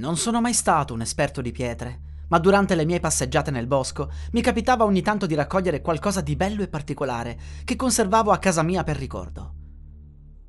Non 0.00 0.16
sono 0.16 0.40
mai 0.40 0.54
stato 0.54 0.94
un 0.94 1.02
esperto 1.02 1.42
di 1.42 1.52
pietre 1.52 2.08
ma 2.30 2.38
durante 2.38 2.74
le 2.74 2.84
mie 2.84 3.00
passeggiate 3.00 3.50
nel 3.50 3.66
bosco 3.66 4.10
mi 4.32 4.40
capitava 4.40 4.84
ogni 4.84 5.02
tanto 5.02 5.26
di 5.26 5.34
raccogliere 5.34 5.82
qualcosa 5.82 6.20
di 6.20 6.36
bello 6.36 6.62
e 6.62 6.68
particolare 6.68 7.38
che 7.64 7.76
conservavo 7.76 8.30
a 8.30 8.38
casa 8.38 8.62
mia 8.62 8.84
per 8.84 8.96
ricordo. 8.96 9.54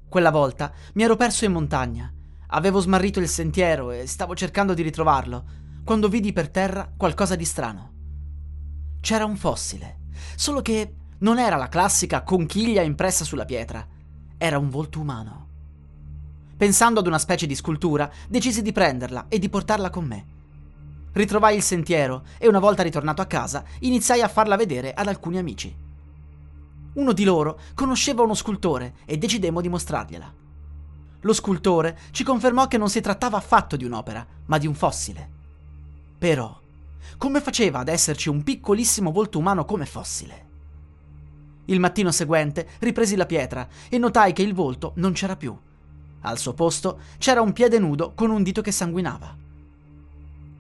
Quella 0.08 0.30
volta 0.30 0.72
mi 0.94 1.04
ero 1.04 1.16
perso 1.16 1.46
in 1.46 1.52
montagna, 1.52 2.14
avevo 2.50 2.80
smarrito 2.80 3.20
il 3.20 3.27
sentiero 3.27 3.91
e 3.91 4.05
stavo 4.05 4.36
cercando 4.36 4.74
di 4.74 4.84
ritrovarlo, 4.84 5.44
quando 5.84 6.08
vidi 6.08 6.32
per 6.32 6.49
terra 6.49 6.94
qualcosa 6.96 7.36
di 7.36 7.46
strano. 7.46 7.94
C'era 9.02 9.26
un 9.26 9.36
fossile, 9.36 10.02
solo 10.36 10.62
che 10.62 10.96
non 11.20 11.40
era 11.40 11.55
la 11.55 11.68
classica 11.68 12.22
conchiglia 12.22 12.84
impressa 12.84 13.26
sulla 13.26 13.46
pietra, 13.46 13.86
era 14.38 14.60
un 14.60 14.70
volto 14.70 14.99
umano. 14.99 15.51
Pensando 16.62 17.00
ad 17.00 17.08
una 17.08 17.18
specie 17.18 17.48
di 17.48 17.56
scultura, 17.56 18.08
decisi 18.28 18.62
di 18.62 18.72
prenderla 18.72 19.26
e 19.30 19.40
di 19.40 19.50
portarla 19.50 19.90
con 19.90 20.06
me. 20.06 20.26
Ritrovai 21.12 21.56
il 21.56 21.64
sentiero 21.64 22.22
e 22.38 22.48
una 22.48 22.60
volta 22.60 22.84
ritornato 22.84 23.20
a 23.20 23.26
casa 23.26 23.63
iniziai 23.80 24.22
a 24.22 24.27
farla 24.27 24.55
vedere 24.55 24.94
ad 24.94 25.08
alcuni 25.08 25.40
amici. 25.40 25.76
Uno 26.94 27.13
di 27.13 27.24
loro 27.24 27.62
conosceva 27.74 28.22
uno 28.22 28.35
scultore 28.35 28.94
e 29.05 29.18
decidemmo 29.18 29.60
di 29.60 29.70
mostrargliela. 29.70 30.34
Lo 31.22 31.34
scultore 31.34 31.98
ci 32.12 32.24
confermò 32.24 32.68
che 32.68 32.78
non 32.78 32.91
si 32.91 33.02
trattava 33.02 33.38
affatto 33.38 33.76
di 33.76 33.85
un'opera, 33.85 34.24
ma 34.46 34.60
di 34.60 34.68
un 34.68 34.76
fossile. 34.76 35.30
Però, 36.20 36.60
come 37.18 37.41
faceva 37.41 37.80
ad 37.80 37.88
esserci 37.88 38.30
un 38.30 38.44
piccolissimo 38.44 39.12
volto 39.12 39.40
umano 39.40 39.66
come 39.66 39.88
fossile? 39.88 40.46
Il 41.66 41.80
mattino 41.80 42.12
seguente 42.12 42.68
ripresi 42.82 43.16
la 43.16 43.26
pietra 43.26 43.68
e 43.90 43.98
notai 43.98 44.32
che 44.32 44.44
il 44.44 44.54
volto 44.54 44.91
non 44.98 45.13
c'era 45.13 45.35
più. 45.35 45.57
Al 46.22 46.38
suo 46.38 46.54
posto 46.54 47.00
c'era 47.18 47.41
un 47.41 47.54
piede 47.54 47.80
nudo 47.80 48.14
con 48.14 48.30
un 48.30 48.44
dito 48.44 48.62
che 48.62 48.72
sanguinava. 48.72 49.36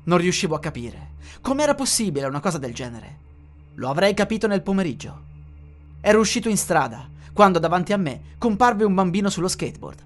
Non 0.03 0.17
riuscivo 0.17 0.55
a 0.55 0.59
capire. 0.59 1.11
Com'era 1.41 1.75
possibile 1.75 2.25
una 2.25 2.39
cosa 2.39 2.57
del 2.57 2.73
genere? 2.73 3.17
Lo 3.75 3.89
avrei 3.89 4.13
capito 4.13 4.47
nel 4.47 4.63
pomeriggio. 4.63 5.29
Ero 6.01 6.19
uscito 6.19 6.49
in 6.49 6.57
strada, 6.57 7.07
quando 7.33 7.59
davanti 7.59 7.93
a 7.93 7.97
me 7.97 8.21
comparve 8.37 8.83
un 8.83 8.95
bambino 8.95 9.29
sullo 9.29 9.47
skateboard. 9.47 10.05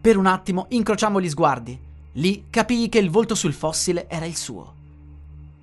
Per 0.00 0.16
un 0.16 0.26
attimo 0.26 0.66
incrociammo 0.70 1.20
gli 1.20 1.28
sguardi. 1.28 1.78
Lì 2.12 2.46
capii 2.48 2.88
che 2.88 2.98
il 2.98 3.10
volto 3.10 3.34
sul 3.34 3.52
fossile 3.52 4.08
era 4.08 4.24
il 4.24 4.36
suo. 4.36 4.74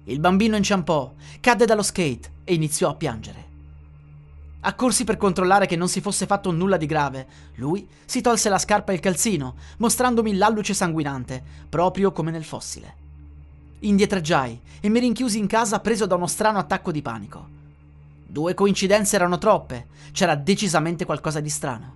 Il 0.03 0.19
bambino 0.19 0.55
inciampò, 0.55 1.13
cadde 1.41 1.65
dallo 1.65 1.81
skate 1.81 2.31
e 2.43 2.53
iniziò 2.53 2.89
a 2.89 2.95
piangere. 2.95 3.46
Accorsi 4.67 5.05
per 5.05 5.15
controllare 5.15 5.65
che 5.65 5.77
non 5.77 5.87
si 5.87 6.01
fosse 6.01 6.25
fatto 6.25 6.51
nulla 6.51 6.75
di 6.75 6.85
grave. 6.85 7.25
Lui 7.55 7.87
si 8.03 8.19
tolse 8.19 8.49
la 8.49 8.57
scarpa 8.57 8.91
e 8.91 8.95
il 8.95 9.01
calzino, 9.01 9.55
mostrandomi 9.77 10.35
l'alluce 10.35 10.73
sanguinante, 10.73 11.41
proprio 11.69 12.11
come 12.11 12.31
nel 12.31 12.43
fossile. 12.43 12.95
Indietreggiai 13.79 14.59
e 14.81 14.89
mi 14.89 14.99
rinchiusi 14.99 15.37
in 15.37 15.47
casa 15.47 15.79
preso 15.79 16.05
da 16.05 16.15
uno 16.15 16.27
strano 16.27 16.57
attacco 16.59 16.91
di 16.91 17.01
panico. 17.01 17.47
Due 18.25 18.53
coincidenze 18.53 19.15
erano 19.15 19.37
troppe, 19.37 19.87
c'era 20.11 20.35
decisamente 20.35 21.05
qualcosa 21.05 21.39
di 21.39 21.49
strano. 21.49 21.95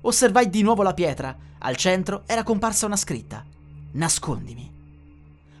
Osservai 0.00 0.50
di 0.50 0.62
nuovo 0.62 0.82
la 0.82 0.94
pietra, 0.94 1.36
al 1.58 1.76
centro 1.76 2.24
era 2.26 2.42
comparsa 2.42 2.86
una 2.86 2.96
scritta: 2.96 3.44
Nascondimi. 3.92 4.75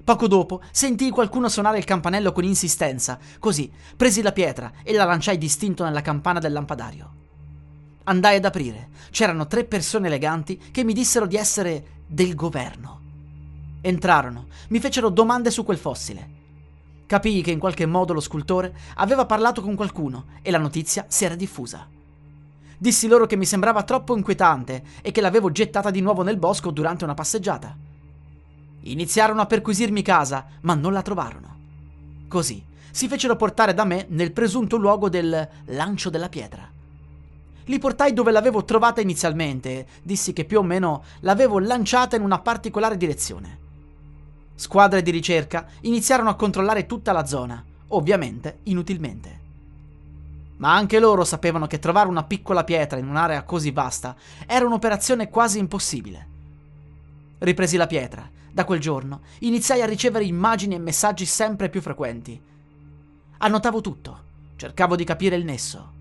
Poco 0.06 0.28
dopo 0.28 0.62
sentii 0.70 1.10
qualcuno 1.10 1.48
suonare 1.48 1.78
il 1.78 1.84
campanello 1.84 2.30
con 2.30 2.44
insistenza, 2.44 3.18
così 3.40 3.68
presi 3.96 4.22
la 4.22 4.30
pietra 4.30 4.70
e 4.84 4.92
la 4.92 5.02
lanciai 5.02 5.36
distinto 5.36 5.82
nella 5.82 6.00
campana 6.00 6.38
del 6.38 6.52
lampadario. 6.52 7.12
Andai 8.04 8.36
ad 8.36 8.44
aprire. 8.44 8.90
C'erano 9.10 9.48
tre 9.48 9.64
persone 9.64 10.06
eleganti 10.06 10.62
che 10.70 10.84
mi 10.84 10.92
dissero 10.92 11.26
di 11.26 11.34
essere 11.34 12.04
del 12.06 12.36
governo. 12.36 13.00
Entrarono, 13.80 14.46
mi 14.68 14.78
fecero 14.78 15.08
domande 15.08 15.50
su 15.50 15.64
quel 15.64 15.76
fossile. 15.76 16.28
Capii 17.06 17.42
che 17.42 17.50
in 17.50 17.58
qualche 17.58 17.84
modo 17.84 18.12
lo 18.12 18.20
scultore 18.20 18.76
aveva 18.94 19.26
parlato 19.26 19.60
con 19.60 19.74
qualcuno 19.74 20.26
e 20.40 20.52
la 20.52 20.58
notizia 20.58 21.06
si 21.08 21.24
era 21.24 21.34
diffusa. 21.34 21.84
Dissi 22.78 23.08
loro 23.08 23.26
che 23.26 23.34
mi 23.34 23.44
sembrava 23.44 23.82
troppo 23.82 24.16
inquietante 24.16 24.84
e 25.02 25.10
che 25.10 25.20
l'avevo 25.20 25.50
gettata 25.50 25.90
di 25.90 26.00
nuovo 26.00 26.22
nel 26.22 26.36
bosco 26.36 26.70
durante 26.70 27.02
una 27.02 27.14
passeggiata. 27.14 27.85
Iniziarono 28.90 29.40
a 29.40 29.46
perquisirmi 29.46 30.02
casa, 30.02 30.46
ma 30.62 30.74
non 30.74 30.92
la 30.92 31.02
trovarono. 31.02 31.54
Così 32.28 32.62
si 32.90 33.08
fecero 33.08 33.36
portare 33.36 33.74
da 33.74 33.84
me 33.84 34.06
nel 34.10 34.32
presunto 34.32 34.76
luogo 34.76 35.08
del 35.08 35.48
lancio 35.66 36.08
della 36.08 36.28
pietra. 36.28 36.70
Li 37.64 37.78
portai 37.78 38.12
dove 38.12 38.30
l'avevo 38.30 38.64
trovata 38.64 39.00
inizialmente, 39.00 39.86
dissi 40.02 40.32
che 40.32 40.44
più 40.44 40.60
o 40.60 40.62
meno 40.62 41.02
l'avevo 41.20 41.58
lanciata 41.58 42.14
in 42.14 42.22
una 42.22 42.38
particolare 42.38 42.96
direzione. 42.96 43.58
Squadre 44.54 45.02
di 45.02 45.10
ricerca 45.10 45.66
iniziarono 45.80 46.30
a 46.30 46.36
controllare 46.36 46.86
tutta 46.86 47.10
la 47.10 47.26
zona, 47.26 47.62
ovviamente 47.88 48.60
inutilmente. 48.64 49.40
Ma 50.58 50.74
anche 50.74 51.00
loro 51.00 51.24
sapevano 51.24 51.66
che 51.66 51.80
trovare 51.80 52.08
una 52.08 52.22
piccola 52.22 52.64
pietra 52.64 52.98
in 52.98 53.08
un'area 53.08 53.42
così 53.42 53.72
vasta 53.72 54.14
era 54.46 54.64
un'operazione 54.64 55.28
quasi 55.28 55.58
impossibile. 55.58 56.26
Ripresi 57.38 57.76
la 57.76 57.86
pietra. 57.86 58.30
Da 58.56 58.64
quel 58.64 58.80
giorno 58.80 59.20
iniziai 59.40 59.82
a 59.82 59.86
ricevere 59.86 60.24
immagini 60.24 60.76
e 60.76 60.78
messaggi 60.78 61.26
sempre 61.26 61.68
più 61.68 61.82
frequenti. 61.82 62.40
Annotavo 63.36 63.82
tutto, 63.82 64.20
cercavo 64.56 64.96
di 64.96 65.04
capire 65.04 65.36
il 65.36 65.44
nesso. 65.44 65.92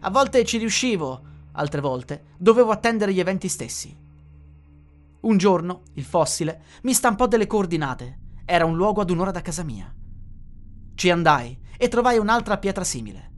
A 0.00 0.10
volte 0.10 0.44
ci 0.44 0.58
riuscivo, 0.58 1.22
altre 1.52 1.80
volte 1.80 2.24
dovevo 2.36 2.70
attendere 2.70 3.14
gli 3.14 3.18
eventi 3.18 3.48
stessi. 3.48 3.96
Un 5.20 5.38
giorno 5.38 5.84
il 5.94 6.04
fossile 6.04 6.64
mi 6.82 6.92
stampò 6.92 7.26
delle 7.26 7.46
coordinate. 7.46 8.18
Era 8.44 8.66
un 8.66 8.76
luogo 8.76 9.00
ad 9.00 9.08
un'ora 9.08 9.30
da 9.30 9.40
casa 9.40 9.62
mia. 9.62 9.90
Ci 10.94 11.08
andai 11.08 11.58
e 11.78 11.88
trovai 11.88 12.18
un'altra 12.18 12.58
pietra 12.58 12.84
simile. 12.84 13.30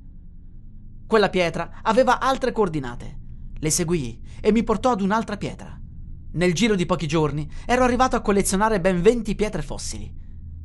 Quella 1.07 1.31
pietra 1.31 1.79
aveva 1.83 2.19
altre 2.19 2.51
coordinate. 2.51 3.19
Le 3.55 3.71
seguii 3.71 4.21
e 4.41 4.51
mi 4.51 4.65
portò 4.65 4.91
ad 4.91 5.01
un'altra 5.01 5.37
pietra. 5.37 5.79
Nel 6.35 6.55
giro 6.55 6.75
di 6.75 6.87
pochi 6.87 7.07
giorni 7.07 7.49
ero 7.67 7.85
arrivato 7.85 8.17
a 8.17 8.21
collezionare 8.21 8.81
ben 8.81 9.03
20 9.03 9.35
pietre 9.35 9.61
fossili. 9.61 10.11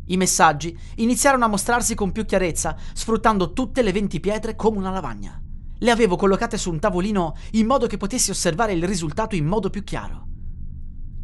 I 0.05 0.17
messaggi 0.17 0.78
iniziarono 0.95 1.44
a 1.44 1.50
mostrarsi 1.50 1.94
con 1.94 2.13
più 2.13 2.25
chiarezza, 2.25 2.78
sfruttando 2.94 3.51
tutte 3.51 3.81
le 3.81 3.91
20 3.91 4.19
pietre 4.22 4.55
come 4.55 4.78
una 4.78 4.91
lavagna. 4.91 5.41
Le 5.79 5.91
avevo 5.91 6.16
collocate 6.16 6.57
su 6.57 6.72
un 6.72 6.79
tavolino 6.79 7.35
in 7.51 7.66
modo 7.66 7.88
che 7.88 7.97
potessi 7.97 8.31
osservare 8.31 8.72
il 8.72 8.88
risultato 8.88 9.35
in 9.35 9.45
modo 9.45 9.69
più 9.69 9.83
chiaro. 9.83 10.25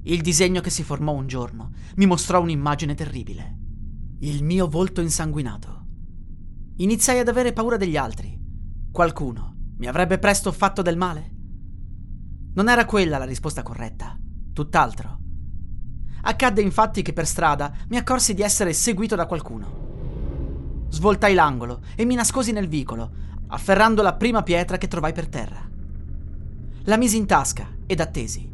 Il 0.03 0.21
disegno 0.21 0.59
che 0.59 0.69
si 0.69 0.83
formò 0.83 1.13
un 1.13 1.27
giorno 1.27 1.71
mi 1.95 2.05
mostrò 2.05 2.41
un'immagine 2.41 2.93
terribile. 2.93 3.57
Il 4.19 4.43
mio 4.43 4.67
volto 4.67 4.99
insanguinato. 4.99 5.85
Iniziai 6.77 7.19
ad 7.19 7.29
avere 7.29 7.53
paura 7.53 7.77
degli 7.77 7.95
altri. 7.95 8.37
Qualcuno 8.91 9.55
mi 9.77 9.87
avrebbe 9.87 10.19
presto 10.19 10.51
fatto 10.51 10.81
del 10.81 10.97
male? 10.97 11.31
Non 12.55 12.67
era 12.67 12.85
quella 12.85 13.17
la 13.17 13.25
risposta 13.25 13.63
corretta, 13.63 14.17
tutt'altro. 14.53 15.19
Accadde 16.22 16.62
infatti 16.62 17.02
che 17.02 17.11
per 17.11 17.28
strada 17.28 17.73
mi 17.90 17.97
accorsi 17.97 18.34
di 18.34 18.41
essere 18.41 18.72
seguito 18.72 19.16
da 19.16 19.26
qualcuno. 19.26 20.88
Svoltai 20.90 21.34
l'angolo 21.34 21.82
e 21.96 22.05
mi 22.05 22.16
nascosi 22.16 22.52
nel 22.52 22.70
vicolo, 22.70 23.11
afferrando 23.47 24.02
la 24.02 24.14
prima 24.14 24.44
pietra 24.44 24.78
che 24.78 24.88
trovai 24.88 25.11
per 25.11 25.28
terra. 25.28 25.70
La 26.84 26.97
misi 26.97 27.17
in 27.17 27.26
tasca 27.26 27.67
ed 27.85 28.00
attesi. 28.00 28.50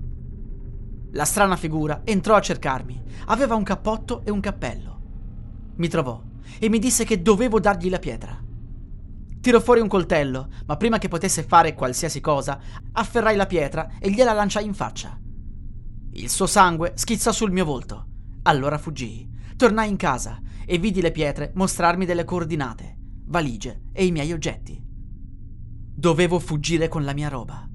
La 1.11 1.25
strana 1.25 1.55
figura 1.55 2.01
entrò 2.05 2.35
a 2.35 2.41
cercarmi. 2.41 3.03
Aveva 3.25 3.55
un 3.55 3.63
cappotto 3.63 4.21
e 4.23 4.31
un 4.31 4.39
cappello. 4.39 5.01
Mi 5.75 5.87
trovò 5.87 6.21
e 6.59 6.69
mi 6.69 6.79
disse 6.79 7.03
che 7.05 7.21
dovevo 7.21 7.59
dargli 7.59 7.89
la 7.89 7.99
pietra. 7.99 8.37
Tirò 9.41 9.59
fuori 9.59 9.79
un 9.79 9.87
coltello, 9.87 10.49
ma 10.65 10.75
prima 10.75 10.97
che 10.97 11.07
potesse 11.07 11.43
fare 11.43 11.73
qualsiasi 11.73 12.19
cosa, 12.19 12.59
afferrai 12.91 13.35
la 13.35 13.45
pietra 13.45 13.91
e 13.99 14.09
gliela 14.11 14.33
lanciai 14.33 14.65
in 14.65 14.73
faccia. 14.73 15.17
Il 16.11 16.29
suo 16.29 16.47
sangue 16.47 16.93
schizzò 16.95 17.31
sul 17.31 17.51
mio 17.51 17.65
volto. 17.65 18.07
Allora 18.43 18.77
fuggii. 18.77 19.29
Tornai 19.55 19.89
in 19.89 19.97
casa 19.97 20.41
e 20.65 20.77
vidi 20.77 21.01
le 21.01 21.11
pietre 21.11 21.51
mostrarmi 21.53 22.05
delle 22.05 22.23
coordinate, 22.23 22.97
valigie 23.25 23.83
e 23.91 24.05
i 24.05 24.11
miei 24.11 24.31
oggetti. 24.33 24.81
Dovevo 25.95 26.39
fuggire 26.39 26.87
con 26.87 27.03
la 27.03 27.13
mia 27.13 27.27
roba. 27.27 27.67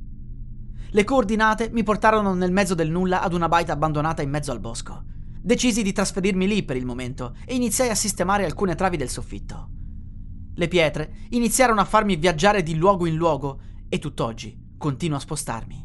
Le 0.91 1.05
coordinate 1.05 1.71
mi 1.71 1.83
portarono 1.83 2.35
nel 2.35 2.53
mezzo 2.53 2.75
del 2.75 2.91
nulla 2.91 3.23
ad 3.23 3.35
una 3.35 3.49
baita 3.49 3.73
abbandonata 3.73 4.23
in 4.23 4.31
mezzo 4.31 4.51
al 4.51 4.61
bosco. 4.61 5.05
Decisi 5.41 5.83
di 5.83 5.93
trasferirmi 5.93 6.47
lì 6.47 6.63
per 6.65 6.77
il 6.77 6.87
momento 6.87 7.37
e 7.45 7.55
iniziai 7.55 7.91
a 7.91 7.95
sistemare 7.95 8.45
alcune 8.45 8.75
travi 8.75 8.97
del 8.97 9.11
soffitto. 9.11 9.69
Le 10.55 10.69
pietre 10.69 11.27
iniziarono 11.31 11.81
a 11.81 11.85
farmi 11.85 12.17
viaggiare 12.17 12.63
di 12.63 12.77
luogo 12.77 13.07
in 13.07 13.15
luogo 13.15 13.61
e 13.89 13.99
tutt'oggi 13.99 14.73
continuo 14.79 15.19
a 15.19 15.21
spostarmi. 15.21 15.84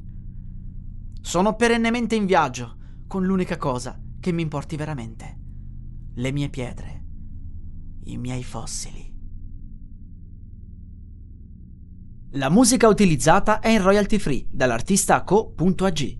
Sono 1.30 1.54
perennemente 1.56 2.16
in 2.16 2.26
viaggio, 2.26 2.78
con 3.06 3.24
l'unica 3.24 3.56
cosa 3.56 4.02
che 4.20 4.32
mi 4.32 4.42
importi 4.42 4.76
veramente. 4.76 5.38
Le 6.16 6.32
mie 6.32 6.50
pietre, 6.50 7.04
i 8.06 8.18
miei 8.18 8.44
fossili. 8.44 9.16
La 12.32 12.50
musica 12.50 12.88
utilizzata 12.88 13.60
è 13.60 13.68
in 13.68 13.84
royalty 13.84 14.18
free 14.18 14.48
dall'artista 14.50 15.24
co.ag. 15.24 16.19